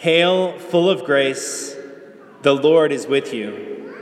[0.00, 1.76] Hail, full of grace,
[2.40, 3.92] the Lord is with you.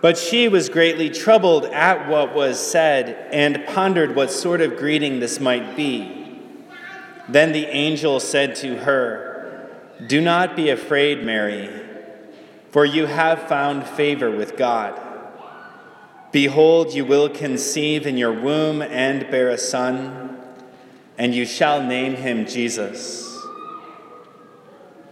[0.00, 5.20] But she was greatly troubled at what was said and pondered what sort of greeting
[5.20, 6.40] this might be.
[7.28, 9.68] Then the angel said to her,
[10.06, 11.68] Do not be afraid, Mary,
[12.70, 14.98] for you have found favor with God.
[16.32, 20.38] Behold, you will conceive in your womb and bear a son,
[21.18, 23.29] and you shall name him Jesus.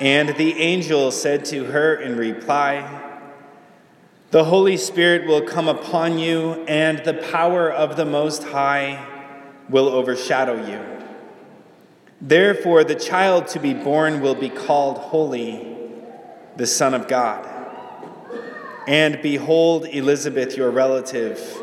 [0.00, 3.20] And the angel said to her in reply,
[4.30, 9.06] The Holy Spirit will come upon you, and the power of the Most High
[9.68, 10.80] will overshadow you.
[12.20, 15.76] Therefore, the child to be born will be called Holy,
[16.56, 17.48] the Son of God.
[18.86, 21.62] And behold, Elizabeth, your relative,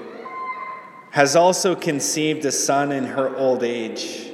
[1.12, 4.31] has also conceived a son in her old age.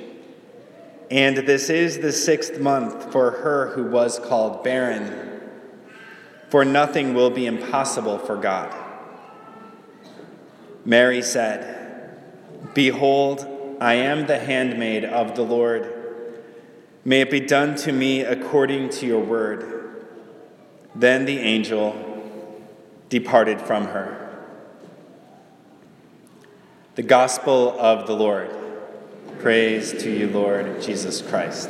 [1.10, 5.42] And this is the sixth month for her who was called barren,
[6.50, 8.76] for nothing will be impossible for God.
[10.84, 12.18] Mary said,
[12.74, 13.46] Behold,
[13.80, 15.94] I am the handmaid of the Lord.
[17.06, 20.06] May it be done to me according to your word.
[20.94, 21.96] Then the angel
[23.08, 24.46] departed from her.
[26.96, 28.67] The Gospel of the Lord.
[29.40, 31.70] Praise to you, Lord Jesus Christ.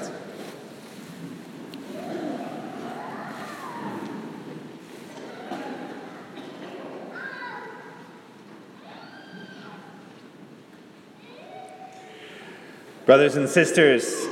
[13.05, 14.27] Brothers and sisters,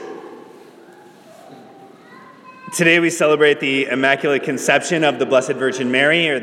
[2.73, 6.40] today we celebrate the Immaculate Conception of the Blessed Virgin Mary, or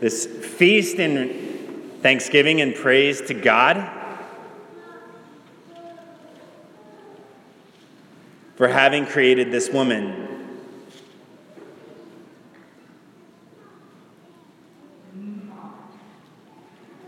[0.00, 3.95] this feast in thanksgiving and praise to God.
[8.56, 10.24] For having created this woman.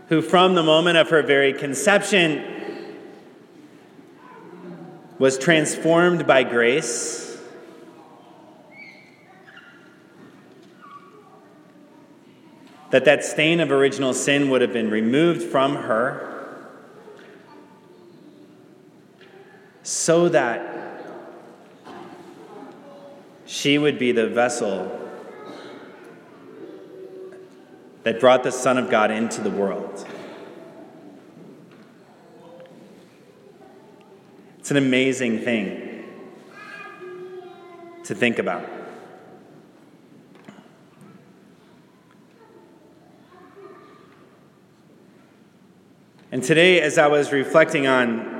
[0.07, 2.43] Who, from the moment of her very conception,
[5.19, 7.37] was transformed by grace.
[12.91, 16.29] That that stain of original sin would have been removed from her
[19.83, 20.78] so that
[23.59, 24.89] she would be the vessel
[28.03, 30.07] that brought the Son of God into the world.
[34.59, 36.05] It's an amazing thing
[38.05, 38.65] to think about.
[46.31, 48.38] And today, as I was reflecting on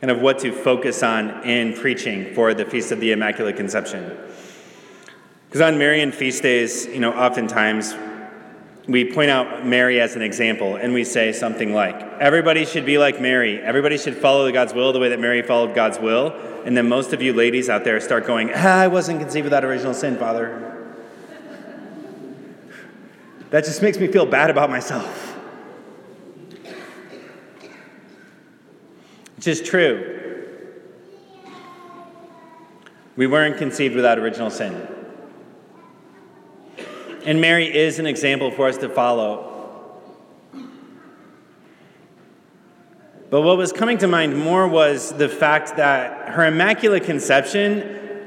[0.00, 4.16] kind of what to focus on in preaching for the Feast of the Immaculate Conception.
[5.48, 7.94] Because on Marian feast days, you know, oftentimes
[8.86, 12.98] we point out Mary as an example and we say something like, everybody should be
[12.98, 13.58] like Mary.
[13.60, 16.32] Everybody should follow God's will the way that Mary followed God's will.
[16.64, 19.64] And then most of you ladies out there start going, ah, I wasn't conceived without
[19.64, 20.74] original sin, Father.
[23.50, 25.27] That just makes me feel bad about myself.
[29.38, 30.50] Which is true.
[33.14, 34.88] We weren't conceived without original sin.
[37.24, 40.00] And Mary is an example for us to follow.
[43.30, 48.18] But what was coming to mind more was the fact that her Immaculate Conception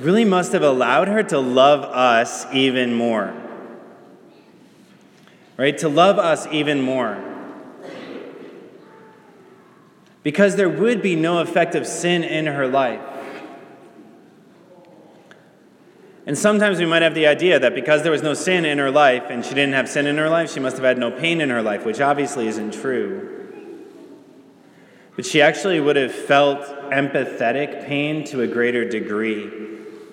[0.00, 3.32] really must have allowed her to love us even more.
[5.56, 5.78] Right?
[5.78, 7.35] To love us even more.
[10.26, 13.00] Because there would be no effect of sin in her life.
[16.26, 18.90] And sometimes we might have the idea that because there was no sin in her
[18.90, 21.40] life and she didn't have sin in her life, she must have had no pain
[21.40, 23.46] in her life, which obviously isn't true.
[25.14, 26.58] But she actually would have felt
[26.90, 29.48] empathetic pain to a greater degree.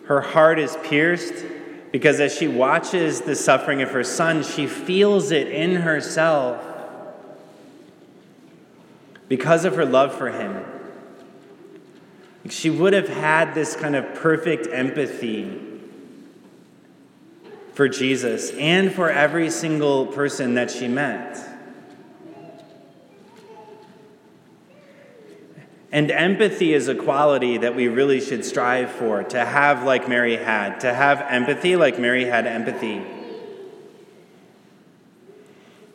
[0.05, 1.43] Her heart is pierced
[1.91, 6.72] because as she watches the suffering of her son, she feels it in herself
[9.27, 10.63] because of her love for him.
[12.49, 15.59] She would have had this kind of perfect empathy
[17.73, 21.39] for Jesus and for every single person that she met.
[25.91, 30.35] And empathy is a quality that we really should strive for, to have like Mary
[30.35, 33.03] had, to have empathy like Mary had empathy.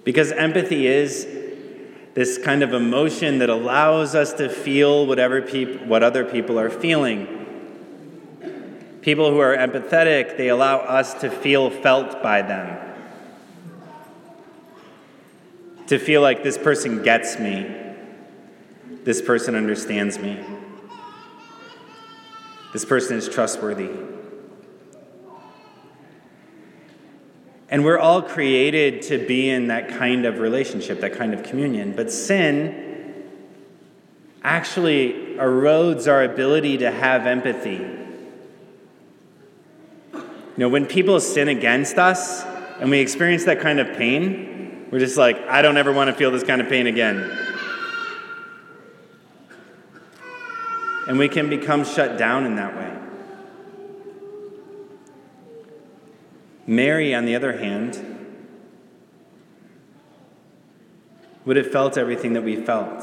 [0.05, 1.27] Because empathy is
[2.19, 6.69] this kind of emotion that allows us to feel whatever peop- what other people are
[6.69, 7.29] feeling.
[9.03, 12.77] People who are empathetic, they allow us to feel felt by them.
[15.87, 17.73] To feel like this person gets me,
[19.05, 20.45] this person understands me,
[22.73, 23.91] this person is trustworthy.
[27.71, 31.95] And we're all created to be in that kind of relationship, that kind of communion.
[31.95, 33.25] But sin
[34.43, 37.97] actually erodes our ability to have empathy.
[40.13, 42.43] You know, when people sin against us
[42.81, 46.15] and we experience that kind of pain, we're just like, I don't ever want to
[46.15, 47.31] feel this kind of pain again.
[51.07, 52.98] And we can become shut down in that way.
[56.69, 57.99] Mary, on the other hand,
[61.47, 63.03] would have felt everything that we felt.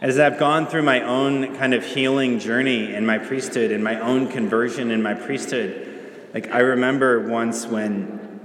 [0.00, 4.00] As I've gone through my own kind of healing journey in my priesthood, in my
[4.00, 8.40] own conversion in my priesthood, like I remember once when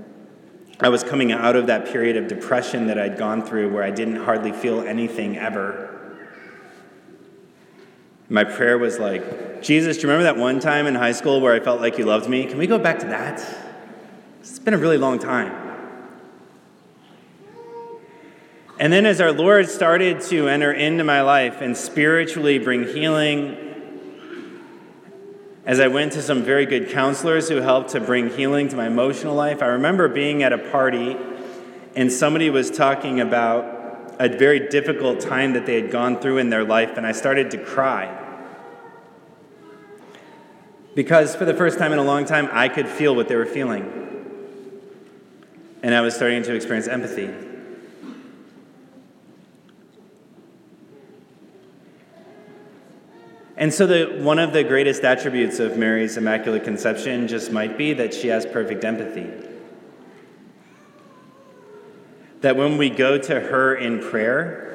[0.81, 3.91] I was coming out of that period of depression that I'd gone through where I
[3.91, 5.92] didn't hardly feel anything ever.
[8.33, 11.53] My prayer was like, Jesus, do you remember that one time in high school where
[11.53, 12.47] I felt like you loved me?
[12.47, 13.47] Can we go back to that?
[14.39, 15.51] It's been a really long time.
[18.79, 23.55] And then, as our Lord started to enter into my life and spiritually bring healing,
[25.67, 28.87] as I went to some very good counselors who helped to bring healing to my
[28.87, 31.15] emotional life, I remember being at a party
[31.95, 36.49] and somebody was talking about a very difficult time that they had gone through in
[36.49, 38.21] their life, and I started to cry.
[40.95, 43.45] Because for the first time in a long time, I could feel what they were
[43.45, 44.01] feeling.
[45.81, 47.29] And I was starting to experience empathy.
[53.55, 57.93] And so, the, one of the greatest attributes of Mary's Immaculate Conception just might be
[57.93, 59.29] that she has perfect empathy.
[62.41, 64.72] That when we go to her in prayer,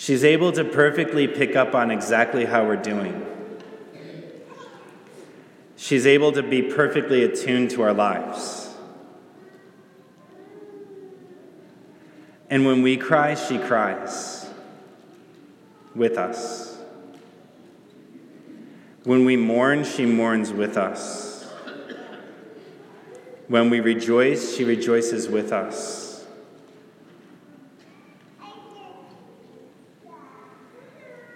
[0.00, 3.26] she's able to perfectly pick up on exactly how we're doing.
[5.76, 8.70] She's able to be perfectly attuned to our lives.
[12.48, 14.48] And when we cry, she cries
[15.94, 16.78] with us.
[19.04, 21.46] When we mourn, she mourns with us.
[23.48, 26.09] When we rejoice, she rejoices with us.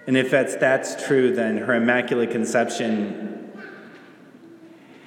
[0.07, 3.51] And if that's, that's true, then her Immaculate Conception,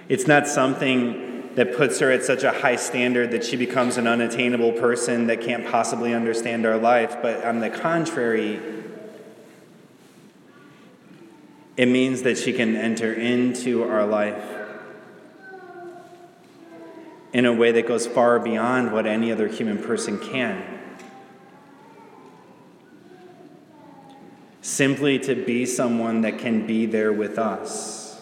[0.09, 4.07] it's not something that puts her at such a high standard that she becomes an
[4.07, 8.61] unattainable person that can't possibly understand our life, but on the contrary,
[11.77, 14.45] it means that she can enter into our life
[17.33, 20.79] in a way that goes far beyond what any other human person can.
[24.79, 28.17] Simply to be someone that can be there with us.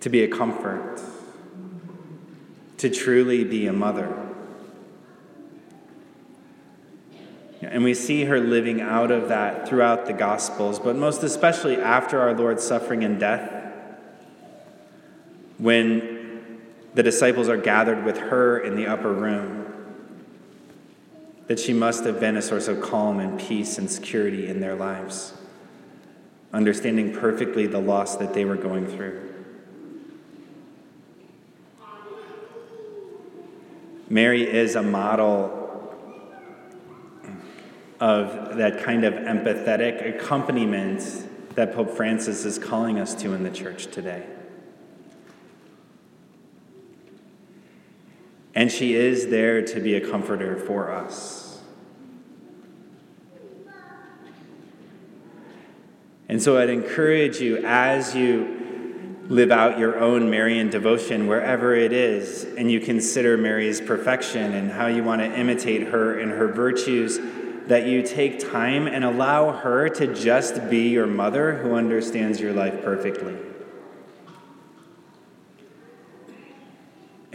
[0.00, 0.98] To be a comfort.
[2.78, 4.16] To truly be a mother.
[7.60, 12.18] And we see her living out of that throughout the Gospels, but most especially after
[12.18, 13.52] our Lord's suffering and death,
[15.58, 16.62] when
[16.94, 19.65] the disciples are gathered with her in the upper room
[21.46, 24.74] that she must have been a source of calm and peace and security in their
[24.74, 25.32] lives,
[26.52, 29.22] understanding perfectly the loss that they were going through.
[34.08, 35.62] Mary is a model
[37.98, 43.50] of that kind of empathetic accompaniment that Pope Francis is calling us to in the
[43.50, 44.24] church today.
[48.56, 51.60] And she is there to be a comforter for us.
[56.28, 61.92] And so I'd encourage you as you live out your own Marian devotion wherever it
[61.92, 66.48] is, and you consider Mary's perfection and how you want to imitate her and her
[66.48, 67.18] virtues,
[67.66, 72.54] that you take time and allow her to just be your mother who understands your
[72.54, 73.36] life perfectly.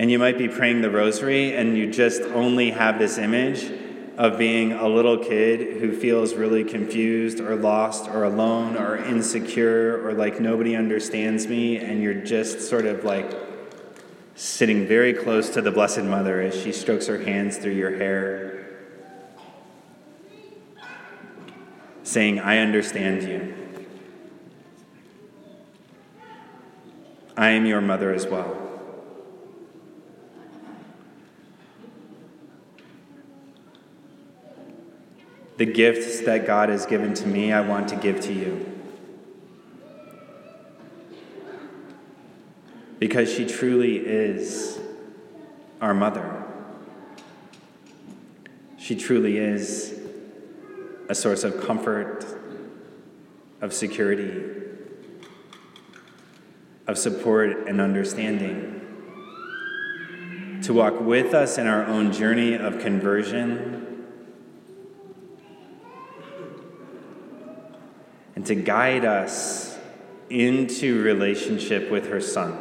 [0.01, 3.71] And you might be praying the rosary and you just only have this image
[4.17, 10.03] of being a little kid who feels really confused or lost or alone or insecure
[10.03, 13.31] or like nobody understands me, and you're just sort of like
[14.33, 18.65] sitting very close to the Blessed Mother as she strokes her hands through your hair,
[22.01, 23.53] saying, I understand you.
[27.37, 28.70] I am your mother as well.
[35.61, 38.81] The gifts that God has given to me, I want to give to you.
[42.97, 44.79] Because she truly is
[45.79, 46.45] our mother.
[48.79, 49.99] She truly is
[51.09, 52.25] a source of comfort,
[53.61, 54.43] of security,
[56.87, 58.79] of support and understanding.
[60.63, 63.90] To walk with us in our own journey of conversion
[68.41, 69.77] and to guide us
[70.31, 72.57] into relationship with her Son.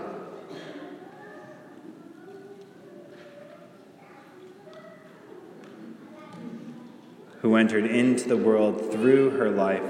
[7.40, 9.80] Who entered into the world through her life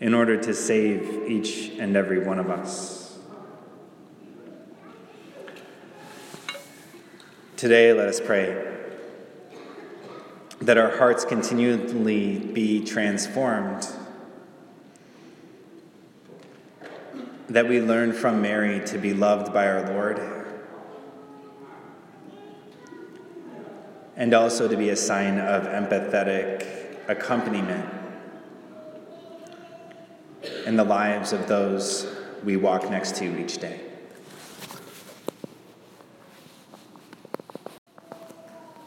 [0.00, 3.18] in order to save each and every one of us.
[7.58, 8.79] Today, let us pray
[10.70, 13.88] that our hearts continually be transformed,
[17.48, 20.20] that we learn from Mary to be loved by our Lord,
[24.14, 26.64] and also to be a sign of empathetic
[27.08, 27.92] accompaniment
[30.66, 32.06] in the lives of those
[32.44, 33.89] we walk next to each day.